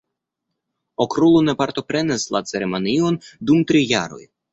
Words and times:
Okrulo 1.03 1.41
ne 1.49 1.53
partoprenis 1.59 2.25
la 2.37 2.41
ceremonion 2.53 3.21
dum 3.51 3.61
tri 3.73 3.83
jaroj. 3.93 4.23